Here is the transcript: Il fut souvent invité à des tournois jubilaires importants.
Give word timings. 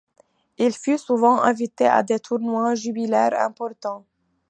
Il 0.57 0.73
fut 0.75 0.97
souvent 0.97 1.43
invité 1.43 1.85
à 1.85 2.01
des 2.01 2.19
tournois 2.19 2.73
jubilaires 2.73 3.39
importants. 3.39 4.03